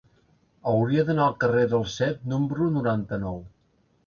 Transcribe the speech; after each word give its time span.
Hauria 0.71 1.03
d'anar 1.09 1.27
al 1.31 1.35
carrer 1.43 1.67
del 1.75 1.85
Cep 1.97 2.25
número 2.35 2.71
noranta-nou. 2.79 3.39